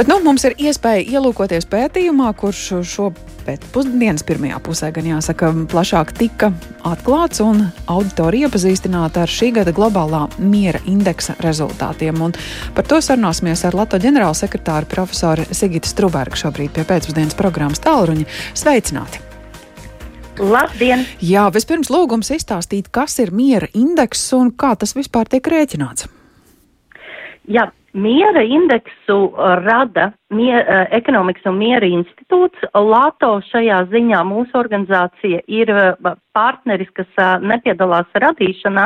Bet 0.00 0.08
nu, 0.08 0.14
mums 0.24 0.46
ir 0.48 0.54
iespēja 0.56 1.02
ielūkoties 1.18 1.66
pētījumā, 1.68 2.30
kurš 2.40 2.60
šo 2.88 3.10
pēcpusdienas 3.44 4.22
pirmajā 4.24 4.56
pusē, 4.64 4.88
gan 4.96 5.04
jāsaka, 5.04 5.50
plašāk 5.68 6.14
tika 6.16 6.48
atklāts 6.88 7.42
un 7.44 7.66
auditorija 7.84 8.48
iepazīstināta 8.48 9.26
ar 9.26 9.28
šī 9.28 9.50
gada 9.58 9.74
globālā 9.76 10.22
miera 10.40 10.80
indeksa 10.88 11.34
rezultātiem. 11.44 12.16
Un 12.24 12.32
par 12.72 12.88
to 12.88 12.96
sarunāsimies 13.04 13.60
ar 13.68 13.76
Latvijas 13.76 14.06
ģenerālsekretāru 14.06 14.88
profesoru 14.88 15.44
Sigitu 15.52 15.92
Strubergu 15.92 16.40
šobrīd 16.46 16.72
pie 16.78 16.86
pēcpusdienas 16.88 17.36
programmas 17.36 17.84
tālruņa. 17.84 18.24
Sveicināti! 18.56 19.20
Labdien! 20.40 21.04
Jā, 21.20 21.44
vispirms 21.52 21.92
lūgums 21.92 22.32
izstāstīt, 22.32 22.88
kas 22.88 23.18
ir 23.20 23.34
miera 23.36 23.68
indeks 23.76 24.24
un 24.32 24.48
kā 24.56 24.72
tas 24.80 24.96
vispār 24.96 25.28
tiek 25.28 25.52
rēķināts. 25.52 26.08
Jā, 27.52 27.68
Miera 27.92 28.42
indeksu 28.46 29.16
uh, 29.34 29.56
rada 29.64 30.12
mier, 30.30 30.62
uh, 30.62 30.84
ekonomikas 30.94 31.48
un 31.50 31.56
miera 31.58 31.88
institūts. 31.90 32.62
LATO 32.70 33.40
šajā 33.48 33.80
ziņā 33.90 34.20
mūsu 34.28 34.54
organizācija 34.60 35.40
ir 35.50 35.72
uh, 35.74 36.12
partneris, 36.30 36.90
kas 36.94 37.10
nepiedalās 37.42 38.06
radīšanā, 38.14 38.84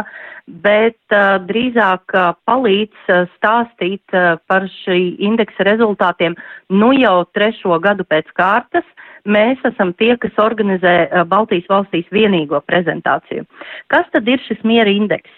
bet 0.64 0.96
drīzāk 1.44 2.14
palīdz 2.48 3.10
stāstīt 3.34 4.16
par 4.48 4.64
šī 4.80 4.96
indeksa 5.28 5.66
rezultātiem 5.68 6.36
nu 6.72 6.90
jau 6.96 7.18
trešo 7.36 7.76
gadu 7.84 8.08
pēc 8.08 8.32
kārtas. 8.32 8.88
Mēs 9.28 9.60
esam 9.68 9.92
tie, 10.00 10.14
kas 10.20 10.40
organizē 10.40 11.24
Baltijas 11.28 11.68
valstīs 11.68 12.08
vienīgo 12.12 12.64
prezentāciju. 12.64 13.44
Kas 13.92 14.08
tad 14.16 14.28
ir 14.28 14.40
šis 14.48 14.64
miera 14.64 14.92
indeks? 14.92 15.32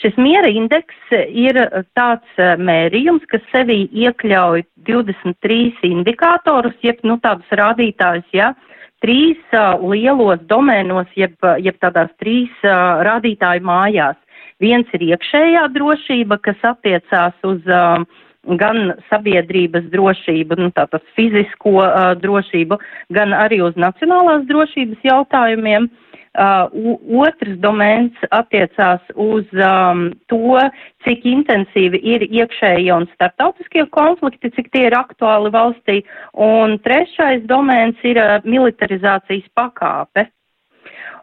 Šis 0.00 0.16
miera 0.20 0.50
indeks 0.50 1.12
ir 1.28 1.58
tāds 1.98 2.40
eh, 2.40 2.54
mērījums, 2.58 3.24
kas 3.30 3.44
sevī 3.52 3.84
iekļauj 4.04 4.64
23 4.88 5.88
indikātorus, 5.88 6.76
jeb 6.82 7.02
nu, 7.06 7.18
tādus 7.22 7.48
rādītājus, 7.58 8.28
ja, 8.36 8.52
trīs 9.02 9.38
uh, 9.50 9.80
lielos 9.82 10.42
domēnos, 10.50 11.08
jeb, 11.18 11.34
jeb 11.58 11.78
tādās 11.82 12.10
trīs 12.22 12.52
uh, 12.62 13.02
rādītāju 13.02 13.64
mājās. 13.66 14.18
Viens 14.62 14.86
ir 14.94 15.02
iekšējā 15.08 15.64
drošība, 15.74 16.38
kas 16.46 16.62
attiecās 16.70 17.34
uz 17.46 17.66
uh, 17.66 18.04
gan 18.62 18.94
sabiedrības 19.08 19.88
drošību, 19.90 20.58
nu, 20.62 20.70
tātad 20.76 21.02
fizisko 21.18 21.74
uh, 21.82 22.12
drošību, 22.22 22.78
gan 23.18 23.34
arī 23.34 23.58
uz 23.66 23.74
nacionālās 23.74 24.46
drošības 24.46 25.02
jautājumiem. 25.10 25.90
Uh, 25.90 26.11
Uh, 26.32 26.70
otrs 27.20 27.58
domēns 27.60 28.16
attiecās 28.32 29.02
uz 29.20 29.50
um, 29.52 30.06
to, 30.32 30.62
cik 31.04 31.26
intensīvi 31.28 32.00
ir 32.08 32.24
iekšējie 32.24 32.88
un 32.94 33.04
starptautiskie 33.10 33.84
konflikti, 33.92 34.48
cik 34.56 34.70
tie 34.72 34.86
ir 34.88 34.96
aktuāli 34.96 35.52
valstī. 35.52 35.98
Un 36.32 36.78
trešais 36.80 37.44
domēns 37.50 38.00
ir 38.08 38.16
uh, 38.16 38.38
militarizācijas 38.48 39.44
pakāpe. 39.52 40.30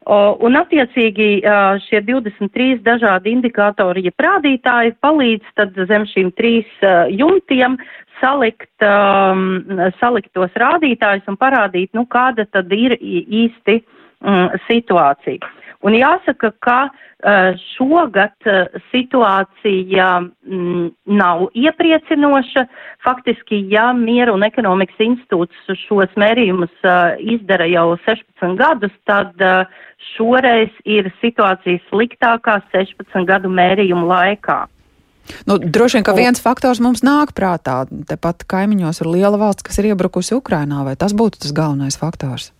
Uh, 0.06 0.38
un 0.46 0.62
attiecīgi 0.62 1.42
uh, 1.42 1.82
šie 1.90 2.06
23 2.06 2.78
dažādi 2.86 3.34
indikātori, 3.34 4.06
ja 4.06 4.14
rādītāji 4.14 4.94
palīdz 5.02 5.56
tad 5.58 5.86
zem 5.90 6.06
šīm 6.14 6.36
trīs 6.38 6.70
uh, 6.86 7.10
jumtiem 7.10 7.82
salikt, 8.22 8.76
um, 8.86 9.64
salikt 9.98 10.36
tos 10.38 10.54
rādītājus 10.54 11.26
un 11.26 11.38
parādīt, 11.42 11.96
nu, 11.98 12.06
kāda 12.06 12.46
tad 12.54 12.70
ir 12.78 12.94
īsti 13.02 13.82
uh, 13.82 13.96
mm, 14.24 14.62
situāciju. 14.68 15.56
Un 15.88 15.96
jāsaka, 15.96 16.52
ka 16.60 16.78
uh, 16.90 17.56
šogad 17.78 18.36
uh, 18.52 18.80
situācija 18.92 20.08
mm, 20.20 20.90
nav 21.16 21.46
iepriecinoša. 21.56 22.66
Faktiski, 23.06 23.62
ja 23.72 23.94
Miera 23.96 24.34
un 24.36 24.44
ekonomikas 24.44 25.00
institūts 25.06 25.72
šos 25.86 26.18
mērījumus 26.20 26.74
uh, 26.84 27.16
izdara 27.24 27.70
jau 27.72 27.94
16 28.08 28.60
gadus, 28.60 28.96
tad 29.08 29.40
uh, 29.40 29.72
šoreiz 30.18 30.76
ir 30.84 31.08
situācija 31.24 31.80
sliktākā 31.88 32.60
16 32.76 33.24
gadu 33.30 33.52
mērījumu 33.54 34.04
laikā. 34.10 34.66
Nu, 35.48 35.60
droši 35.62 36.00
vien, 36.00 36.06
ka 36.08 36.16
viens 36.18 36.42
faktors 36.42 36.82
mums 36.84 37.04
nāk 37.06 37.36
prātā. 37.38 37.84
Tepat 38.10 38.44
kaimiņos 38.50 39.04
ir 39.04 39.12
liela 39.14 39.40
valsts, 39.40 39.64
kas 39.64 39.80
ir 39.80 39.94
iebrukusi 39.94 40.36
Ukrainā, 40.36 40.84
vai 40.88 40.98
tas 41.00 41.14
būtu 41.16 41.46
tas 41.46 41.54
galvenais 41.56 42.00
faktors? 42.00 42.52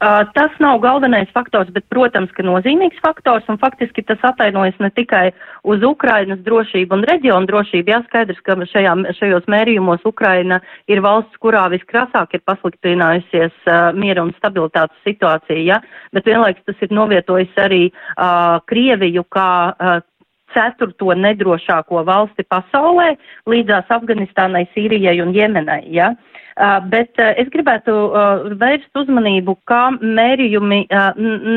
Uh, 0.00 0.24
tas 0.32 0.52
nav 0.64 0.78
galvenais 0.80 1.28
faktors, 1.36 1.68
bet, 1.76 1.84
protams, 1.92 2.30
ka 2.32 2.40
nozīmīgs 2.40 3.02
faktors, 3.04 3.44
un 3.52 3.58
faktiski 3.60 4.00
tas 4.08 4.22
atainojas 4.24 4.78
ne 4.80 4.88
tikai 4.96 5.26
uz 5.68 5.82
Ukrainas 5.84 6.40
drošību 6.46 6.96
un 6.96 7.04
reģionu 7.10 7.50
drošību. 7.50 7.92
Jā, 7.92 7.98
skaidrs, 8.06 8.40
ka 8.46 8.56
šajā, 8.70 8.94
šajos 9.18 9.44
mērījumos 9.52 10.06
Ukraina 10.08 10.62
ir 10.88 11.02
valsts, 11.04 11.36
kurā 11.44 11.66
viskrasāk 11.74 12.32
ir 12.32 12.44
pasliktinājusies 12.48 13.52
uh, 13.68 13.90
miera 13.92 14.24
un 14.24 14.32
stabilitātes 14.38 15.04
situācija, 15.04 15.60
jā, 15.68 15.82
bet 16.16 16.32
vienlaiks 16.32 16.64
tas 16.64 16.80
ir 16.80 16.96
novietojis 16.96 17.60
arī 17.60 17.82
uh, 17.92 18.56
Krieviju 18.72 19.28
kā 19.28 19.50
uh, 19.76 20.00
ceturto 20.54 21.12
nedrošāko 21.12 22.02
valsti 22.08 22.48
pasaulē, 22.48 23.12
līdzās 23.52 23.92
Afganistānai, 23.92 24.64
Sīrijai 24.72 25.20
un 25.20 25.36
Jemenai. 25.36 25.82
Ja? 25.92 26.14
Uh, 26.16 26.40
bet 26.92 27.20
es 27.20 27.48
gribētu 27.52 27.94
vērst 28.60 29.02
uzmanību, 29.02 29.56
kā 29.68 29.82
mērījumi 30.00 30.80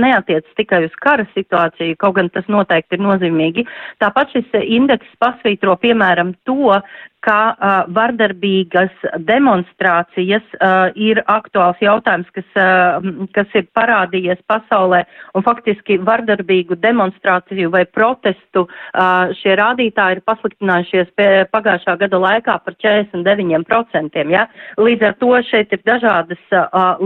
neatiec 0.04 0.50
tikai 0.58 0.84
uz 0.88 0.98
kara 1.04 1.26
situāciju, 1.34 1.98
kaut 2.02 2.18
gan 2.20 2.30
tas 2.34 2.48
noteikti 2.52 2.98
ir 2.98 3.06
nozīmīgi. 3.06 3.66
Tāpat 4.04 4.36
šis 4.36 4.60
indeks 4.64 5.10
pasvītro, 5.24 5.76
piemēram, 5.82 6.34
to, 6.48 6.80
ka 7.24 7.38
uh, 7.54 7.84
vardarbīgas 7.96 8.92
demonstrācijas 9.28 10.44
uh, 10.58 10.92
ir 11.00 11.22
aktuāls 11.32 11.80
jautājums, 11.84 12.28
kas, 12.36 12.48
uh, 12.60 13.00
kas 13.36 13.56
ir 13.56 13.68
parādījies 13.78 14.42
pasaulē, 14.52 15.04
un 15.38 15.46
faktiski 15.46 16.00
vardarbīgu 16.04 16.76
demonstrāciju 16.84 17.72
vai 17.74 17.86
protestu 17.88 18.66
uh, 18.68 19.32
šie 19.40 19.56
rādītāji 19.60 20.20
ir 20.20 20.24
pasliktinājušies 20.28 21.14
pie, 21.16 21.30
pagājušā 21.54 21.96
gada 22.04 22.20
laikā 22.26 22.58
par 22.66 22.78
49%. 22.84 24.28
Ja? 24.34 24.48
Līdz 24.78 24.93
ar 25.02 25.18
to 25.18 25.34
šeit 25.50 25.74
ir 25.74 25.82
dažādas 25.88 26.44
uh, 26.54 27.02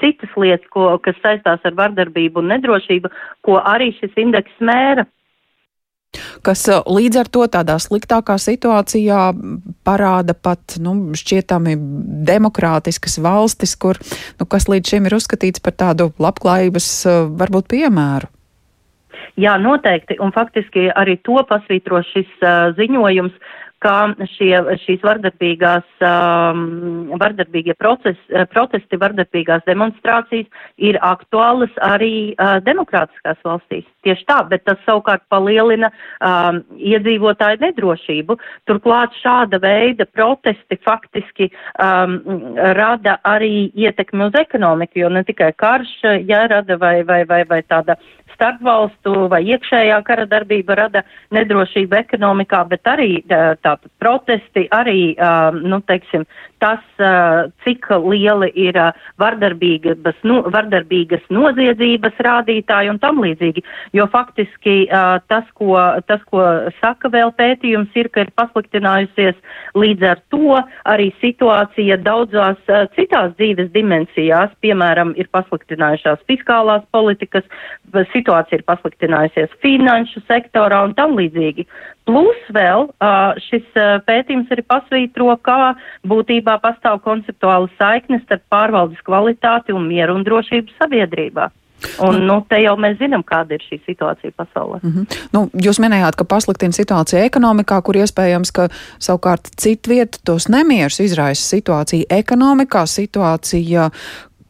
citas 0.00 0.36
lietas, 0.36 0.68
ko, 0.68 0.98
kas 1.00 1.16
saistās 1.24 1.64
ar 1.64 1.74
vardarbību 1.78 2.42
un 2.42 2.52
nedrošību, 2.52 3.08
ko 3.46 3.58
arī 3.64 3.94
šis 4.00 4.20
indeks 4.20 4.60
mēra 4.60 5.08
kas 6.44 6.66
līdz 6.68 7.22
ar 7.22 7.28
to 7.32 7.46
tādā 7.48 7.78
sliktākā 7.80 8.36
situācijā 8.40 9.20
parāda 9.86 10.34
pat 10.36 10.76
nu, 10.82 11.14
šķietami 11.16 11.76
demokrātiskas 12.28 13.16
valstis, 13.22 13.72
kur, 13.80 14.00
nu, 14.40 14.44
kas 14.44 14.68
līdz 14.68 14.92
šim 14.92 15.08
ir 15.08 15.16
uzskatīts 15.16 15.64
par 15.64 15.76
tādu 15.78 16.10
labklājības 16.22 16.90
varbūt 17.40 17.70
piemēru. 17.72 18.28
Jā, 19.40 19.54
noteikti, 19.56 20.18
un 20.20 20.32
faktiski 20.34 20.90
arī 20.92 21.16
to 21.24 21.40
pasvītro 21.48 22.02
šis 22.04 22.28
uh, 22.44 22.74
ziņojums, 22.76 23.32
ka 23.82 24.12
šie, 24.36 24.52
šīs 24.84 25.02
vardarbīgās, 25.04 25.86
um, 26.06 27.10
vardarbīgie 27.20 27.74
proces, 27.78 28.18
protesti, 28.52 28.98
vardarbīgās 29.00 29.64
demonstrācijas 29.66 30.46
ir 30.78 30.98
aktuālas 31.02 31.72
arī 31.82 32.32
uh, 32.36 32.58
demokrātiskās 32.64 33.40
valstīs. 33.46 33.86
Tieši 34.06 34.26
tā, 34.28 34.38
bet 34.50 34.64
tas 34.66 34.80
savukārt 34.86 35.24
palielina 35.32 35.90
um, 35.92 36.62
iedzīvotāju 36.78 37.62
nedrošību. 37.62 38.38
Turklāt 38.70 39.14
šāda 39.22 39.60
veida 39.62 40.06
protesti 40.06 40.78
faktiski 40.86 41.50
um, 41.50 42.18
rada 42.78 43.18
arī 43.28 43.70
ietekmi 43.78 44.28
uz 44.30 44.38
ekonomiku, 44.38 45.02
jo 45.02 45.12
ne 45.12 45.24
tikai 45.26 45.52
karš, 45.58 45.94
ja 46.28 46.46
rada 46.50 46.78
vai, 46.78 47.00
vai, 47.06 47.22
vai, 47.28 47.42
vai 47.48 47.62
tāda 47.66 47.98
starpvalstu 48.34 49.28
vai 49.30 49.42
iekšējā 49.52 49.98
kara 50.06 50.26
darbība 50.30 50.76
rada 50.78 51.04
nedrošību 51.34 51.98
ekonomikā, 52.00 52.62
bet 52.70 52.88
arī 52.90 53.10
tātad 53.72 53.90
protesti, 54.02 54.66
arī, 54.72 55.14
nu, 55.64 55.80
teiksim, 55.88 56.26
tas, 56.62 56.82
cik 57.64 57.88
lieli 58.04 58.52
ir 58.54 58.76
vardarbīgas, 59.20 60.20
nu, 60.28 60.40
vardarbīgas 60.52 61.24
noziedzības 61.32 62.20
rādītāji 62.22 62.92
un 62.92 63.00
tam 63.02 63.18
līdzīgi. 63.24 63.64
Jo 63.96 64.06
faktiski 64.12 64.86
tas, 65.30 65.48
ko, 65.58 65.74
tas, 66.06 66.22
ko 66.30 66.44
saka 66.78 67.10
vēl 67.12 67.32
pētījums, 67.38 67.90
ir, 67.98 68.10
ka 68.14 68.26
ir 68.26 68.32
pasliktinājusies 68.38 69.38
līdz 69.78 70.08
ar 70.12 70.22
to 70.32 70.60
arī 70.88 71.10
situācija 71.22 71.98
daudzās 72.04 72.60
citās 72.96 73.34
dzīves 73.38 73.72
dimensijās, 73.74 74.54
piemēram, 74.62 75.16
ir 75.18 75.30
pasliktinājušās 75.34 76.22
fiskālās 76.30 76.86
politikas, 76.94 77.46
situācija 78.12 78.60
ir 78.60 78.66
pasliktinājusies 78.68 79.58
finanšu 79.64 80.22
sektorā 80.28 80.84
un 80.86 80.94
tam 80.98 81.16
līdzīgi. 81.18 81.66
Plus 82.06 82.38
vēl 82.54 82.88
šis 83.44 83.61
pētījums 84.08 84.52
arī 84.54 84.64
pasvītro, 84.68 85.30
kā 85.46 85.74
būtībā 86.08 86.58
pastāv 86.62 87.00
konceptuāla 87.06 87.70
saikne 87.78 88.22
starp 88.24 88.44
pārvaldes 88.52 89.02
kvalitāti 89.06 89.74
un 89.76 89.88
mieru 89.88 90.18
un 90.18 90.24
drošību 90.28 90.78
sabiedrībā. 90.78 91.50
Un, 91.98 92.20
nu, 92.26 92.38
te 92.48 92.58
jau 92.62 92.74
mēs 92.80 92.98
zinām, 93.00 93.24
kāda 93.26 93.56
ir 93.56 93.64
šī 93.66 93.80
situācija 93.86 94.34
pasaulē. 94.38 94.78
Mm 94.82 94.92
-hmm. 94.92 95.16
nu, 95.34 95.40
jūs 95.66 95.80
minējāt, 95.82 96.16
ka 96.16 96.24
pasliktina 96.24 96.72
situācija 96.72 97.24
ekonomikā, 97.26 97.82
kur 97.82 97.96
iespējams, 97.96 98.52
ka 98.52 98.68
savukārt 98.98 99.50
citu 99.56 99.90
vietu 99.90 100.18
tos 100.24 100.48
nemierus 100.48 101.00
izraisa 101.00 101.56
situācija 101.56 102.04
ekonomikā, 102.08 102.86
situācija, 102.86 103.90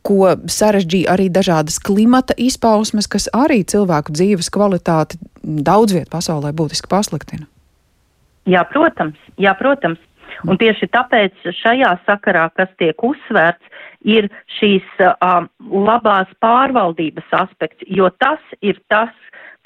ko 0.03 0.37
sarežģīja 0.47 1.15
arī 1.15 1.31
dažādas 1.31 1.79
klimata 1.79 2.35
izpausmes, 2.37 3.07
kas 3.07 3.29
arī 3.33 3.65
cilvēku 3.65 4.13
dzīves 4.13 4.51
kvalitāti 4.51 5.19
daudz 5.43 5.95
viet 5.95 6.11
pasaulē 6.11 6.53
būtiski 6.53 6.89
pasliktina. 6.89 7.47
Jā, 8.51 8.65
protams, 8.71 9.19
jā, 9.39 9.55
protams. 9.59 10.01
Un 10.49 10.57
tieši 10.59 10.89
tāpēc 10.91 11.37
šajā 11.61 11.91
sakarā, 12.07 12.47
kas 12.57 12.71
tiek 12.81 12.99
uzsvērts, 13.05 13.69
ir 14.09 14.29
šīs 14.59 14.87
uh, 15.05 15.45
labās 15.61 16.31
pārvaldības 16.43 17.29
aspekts, 17.37 17.85
jo 17.87 18.09
tas 18.23 18.41
ir 18.65 18.81
tas, 18.91 19.13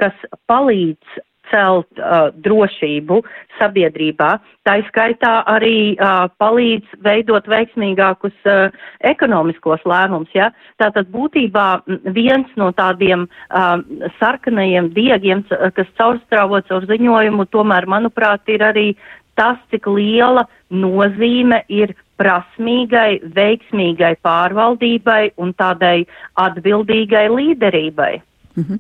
kas 0.01 0.17
palīdz 0.51 1.21
celt 1.51 2.01
uh, 2.01 2.29
drošību 2.45 3.21
sabiedrībā. 3.59 4.31
Tā 4.67 4.77
izskaitā 4.83 5.33
arī 5.51 5.95
uh, 5.95 6.27
palīdz 6.41 6.97
veidot 7.07 7.49
veiksmīgākus 7.51 8.35
uh, 8.51 8.73
ekonomiskos 9.07 9.85
lēmumus. 9.89 10.33
Ja? 10.35 10.51
Tātad 10.83 11.11
būtībā 11.15 11.67
viens 12.17 12.51
no 12.61 12.73
tādiem 12.77 13.27
uh, 13.27 13.77
sarkanajiem 14.21 14.91
diegiem, 14.97 15.45
kas 15.49 15.93
caurstrāvot 16.01 16.67
caur 16.71 16.89
ziņojumu, 16.91 17.47
tomēr, 17.53 17.87
manuprāt, 17.91 18.43
ir 18.51 18.65
arī 18.67 18.89
tas, 19.37 19.61
cik 19.71 19.87
liela 19.93 20.47
nozīme 20.73 21.63
ir 21.69 21.95
prasmīgai, 22.21 23.21
veiksmīgai 23.37 24.15
pārvaldībai 24.25 25.37
un 25.43 25.53
tādai 25.61 26.07
atbildīgai 26.41 27.27
līderībai. 27.33 28.15
Mm 28.57 28.65
-hmm. 28.65 28.79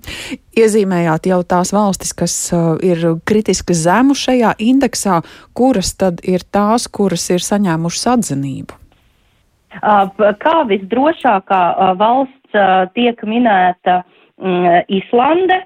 Iezīmējāt 0.56 1.26
jau 1.26 1.43
tās 1.43 1.73
valstis, 1.73 2.12
kas 2.12 2.52
uh, 2.52 2.76
ir 2.82 2.99
kritiski 3.25 3.75
zemu 3.75 4.14
šajā 4.14 4.55
indeksā, 4.58 5.20
kuras 5.55 5.94
tad 5.96 6.20
ir 6.25 6.40
tās, 6.52 6.88
kuras 6.88 7.31
ir 7.31 7.40
saņēmušas 7.40 8.06
atzinību? 8.14 8.73
Kā 10.44 10.56
visdrošākā 10.69 11.62
uh, 11.76 11.99
valsts 11.99 12.55
uh, 12.55 12.88
tiek 12.94 13.23
minēta 13.23 14.02
mm, 14.40 14.84
Islande, 14.88 15.61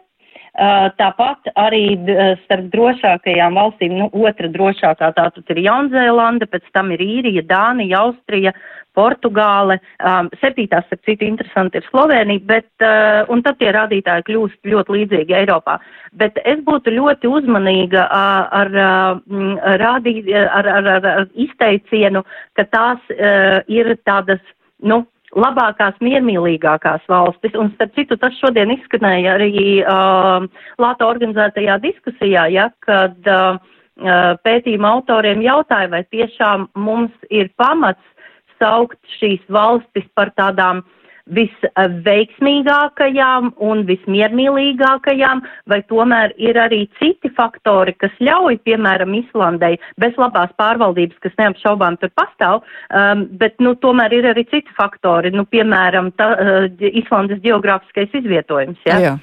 tāpat 0.99 1.53
arī 1.55 1.95
uh, 1.95 2.35
starp 2.45 2.71
drošākajām 2.73 3.55
valstīm, 3.55 3.97
nu, 4.01 4.11
otra 4.11 4.51
drošākā 4.51 5.13
tātad 5.17 5.55
ir 5.55 5.63
Jaunzēlanda, 5.67 6.49
pēc 6.51 6.67
tam 6.75 6.91
ir 6.91 7.01
Īrija, 7.05 7.45
Dānija, 7.47 8.03
Austrija, 8.07 8.53
Portugāle, 8.99 9.79
um, 10.03 10.29
septītās, 10.41 10.87
starp 10.89 11.07
citu, 11.07 11.27
interesanti 11.29 11.79
ir 11.79 11.87
Slovenija, 11.87 12.43
bet, 12.49 12.69
uh, 12.83 13.23
un 13.31 13.45
tad 13.47 13.61
tie 13.61 13.71
rādītāji 13.77 14.27
kļūst 14.27 14.73
ļoti 14.73 14.97
līdzīgi 14.97 15.37
Eiropā. 15.43 15.79
Bet 16.19 16.41
es 16.43 16.59
būtu 16.67 16.97
ļoti 16.97 17.31
uzmanīga 17.31 18.09
uh, 18.09 18.43
ar, 18.61 18.73
uh, 18.75 19.79
rādī, 19.81 20.17
ar, 20.35 20.67
ar, 20.67 20.91
ar, 20.97 21.09
ar 21.15 21.31
izteicienu, 21.39 22.25
ka 22.59 22.67
tās 22.75 23.15
uh, 23.15 23.63
ir 23.71 23.95
tādas, 24.03 24.43
nu, 24.83 25.05
labākās, 25.37 25.99
miermīlīgākās 26.03 27.07
valstis. 27.11 27.55
Un, 27.59 27.73
starp 27.75 27.95
citu, 27.99 28.19
tas 28.21 28.37
šodien 28.43 28.73
izskanēja 28.75 29.37
arī 29.39 29.65
uh, 29.83 30.47
Lāta 30.83 31.09
organizētajā 31.09 31.79
diskusijā, 31.85 32.47
ja, 32.55 32.71
kad 32.87 33.31
uh, 33.31 33.61
pētījuma 34.47 34.95
autoriem 34.97 35.43
jautāja, 35.45 35.91
vai 35.93 36.05
tiešām 36.11 36.71
mums 36.75 37.13
ir 37.31 37.53
pamats 37.61 38.03
saukt 38.61 38.99
šīs 39.19 39.43
valstis 39.53 40.09
par 40.17 40.33
tādām 40.37 40.83
uh, 40.83 41.00
visveiksmīgākajām 41.37 43.51
un 43.67 43.83
vismiermīlīgākajām, 43.89 45.43
vai 45.71 45.81
tomēr 45.91 46.29
ir 46.41 46.57
arī 46.61 46.81
citi 46.99 47.29
faktori, 47.37 47.93
kas 48.01 48.15
ļauj, 48.23 48.55
piemēram, 48.67 49.11
Islandai 49.21 49.75
bez 50.01 50.13
labās 50.21 50.51
pārvaldības, 50.61 51.19
kas 51.25 51.35
neapšaubām 51.41 51.95
tur 52.03 52.11
pastāv, 52.19 52.57
um, 52.63 53.19
bet, 53.41 53.55
nu, 53.63 53.71
tomēr 53.79 54.11
ir 54.19 54.25
arī 54.33 54.43
citi 54.51 54.71
faktori, 54.79 55.29
nu, 55.35 55.43
piemēram, 55.51 56.07
tā, 56.19 56.27
uh, 56.35 56.39
Islandes 56.91 57.41
geogrāfiskais 57.45 58.11
izvietojums. 58.23 58.81
Ja? 58.89 58.97
Jā. 59.01 59.15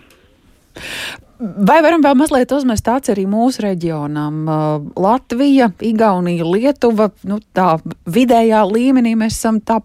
Vai 1.38 1.84
varam 1.86 2.02
vēl 2.02 2.16
mazliet 2.18 2.50
uzmest 2.56 2.82
tāds 2.88 3.12
arī 3.14 3.28
mūsu 3.30 3.62
reģionam? 3.62 4.36
Uh, 4.50 4.82
Latvija, 4.98 5.68
Igaunija, 5.86 6.46
Lietuva, 6.48 7.12
nu 7.30 7.38
tā 7.54 7.78
vidējā 8.10 8.64
līmenī 8.66 9.14
mēs 9.20 9.38
esam 9.38 9.62
tā 9.62 9.78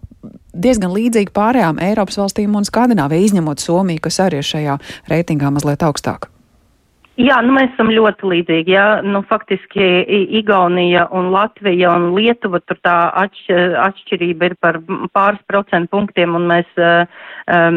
diezgan 0.52 0.94
līdzīgi 0.96 1.32
pārējām 1.36 1.80
Eiropas 1.82 2.20
valstīm 2.20 2.56
un 2.58 2.68
Skandināvijai, 2.68 3.28
izņemot 3.30 3.62
Somiju, 3.62 4.04
kas 4.04 4.20
arī 4.26 4.42
ir 4.42 4.48
šajā 4.48 4.78
reitingā 5.12 5.52
mazliet 5.54 5.84
augstāk. 5.86 6.31
Jā, 7.20 7.42
nu 7.44 7.52
mēs 7.52 7.68
esam 7.74 7.90
ļoti 7.92 8.24
līdzīgi. 8.24 8.72
Jā. 8.72 8.84
Nu, 9.04 9.20
faktiski 9.28 9.84
Igaunija 10.38 11.04
un 11.12 11.28
Latvija 11.34 11.90
un 11.92 12.06
Lietuva 12.16 12.62
tur 12.64 12.78
tā 12.80 12.94
atš, 13.20 13.42
atšķirība 13.82 14.48
ir 14.48 14.54
par 14.64 14.78
pāris 15.12 15.42
procentu 15.44 15.92
punktiem 15.92 16.32
un 16.38 16.46
mēs, 16.48 16.70
um, 16.80 17.76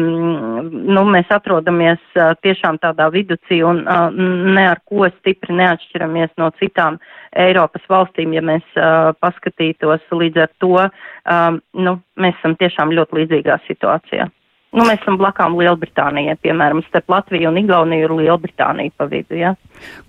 nu, 0.72 1.02
mēs 1.12 1.28
atrodamies 1.36 2.00
uh, 2.16 2.32
tiešām 2.40 2.80
tādā 2.80 3.10
viducī 3.12 3.60
un 3.60 3.82
uh, 3.84 4.08
ne 4.56 4.64
ar 4.70 4.80
ko 4.88 5.04
stipri 5.18 5.58
neatšķiramies 5.60 6.32
no 6.40 6.48
citām 6.56 6.96
Eiropas 7.36 7.84
valstīm, 7.92 8.32
ja 8.32 8.40
mēs 8.40 8.64
uh, 8.80 9.12
paskatītos 9.20 10.00
līdz 10.16 10.46
ar 10.46 10.56
to, 10.64 10.72
um, 10.80 11.60
nu, 11.76 11.98
mēs 12.16 12.40
esam 12.40 12.56
tiešām 12.56 12.96
ļoti 12.96 13.20
līdzīgā 13.20 13.60
situācijā. 13.68 14.30
Nu, 14.74 14.84
mēs 14.84 15.00
esam 15.00 15.16
blakām 15.20 15.54
Lielbritānijai, 15.56 16.34
piemēram, 16.42 16.82
starp 16.88 17.08
Latviju 17.12 17.48
un 17.48 17.60
Igauniju 17.62 18.08
ir 18.08 18.14
Lielbritānija 18.18 18.92
pa 18.98 19.06
vidu. 19.08 19.38
Ja? 19.38 19.54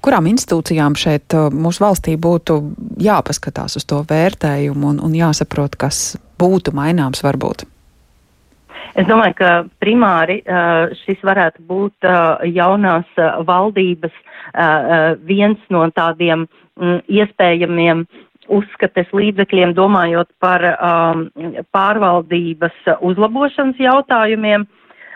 Kurām 0.04 0.27
institūcijām 0.31 0.98
šeit 1.00 1.36
uh, 1.38 1.48
mūsu 1.54 1.83
valstī 1.86 2.18
būtu 2.19 2.57
jāpaskatās 3.04 3.77
uz 3.80 3.88
to 3.88 4.01
vērtējumu 4.09 4.92
un, 4.92 5.01
un 5.04 5.15
jāsaprot, 5.15 5.77
kas 5.80 6.18
būtu 6.42 6.74
maināms 6.75 7.24
varbūt? 7.24 7.68
Es 8.98 9.06
domāju, 9.06 9.38
ka 9.38 9.51
primāri 9.80 10.42
uh, 10.42 10.89
šis 11.06 11.21
varētu 11.24 11.63
būt 11.69 12.07
uh, 12.09 12.42
jaunās 12.50 13.19
valdības 13.48 14.24
viens 15.27 15.59
no 15.69 15.81
tādiem 15.94 16.45
mm, 16.80 17.01
iespējamiem 17.12 18.06
uzskates 18.53 19.09
līdzekļiem, 19.15 19.73
domājot 19.77 20.29
par 20.44 20.63
um, 20.73 21.27
pārvaldības 21.75 22.91
uzlabošanas 23.05 23.79
jautājumiem. 23.81 24.67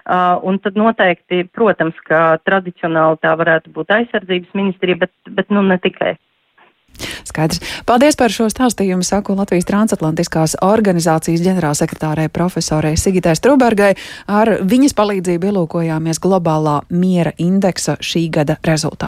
Uh, 0.02 0.40
un 0.50 0.58
tad 0.58 0.76
noteikti, 0.80 1.44
protams, 1.54 1.98
ka 2.08 2.40
tradicionāli 2.42 3.20
tā 3.22 3.36
varētu 3.38 3.70
būt 3.76 3.94
aizsardzības 4.00 4.56
ministrija, 4.58 4.98
bet, 5.04 5.14
bet 5.30 5.54
nu 5.54 5.62
ne 5.62 5.78
tikai. 5.78 6.16
Skaidrs. 7.24 7.62
Paldies 7.88 8.18
par 8.20 8.34
šo 8.34 8.48
stāstījumu, 8.52 9.06
saku 9.06 9.36
Latvijas 9.38 9.68
transatlantiskās 9.70 10.58
organizācijas 10.66 11.44
ģenerālsekretārei 11.46 12.28
profesorai 12.34 12.96
Sigitai 13.00 13.36
Strubergai. 13.38 13.94
Ar 14.28 14.58
viņas 14.68 14.98
palīdzību 14.98 15.52
ielūkojāmies 15.52 16.22
globālā 16.22 16.82
miera 16.90 17.34
indeksa 17.38 17.98
šī 18.02 18.28
gada 18.34 18.60
rezultātā. 18.68 19.00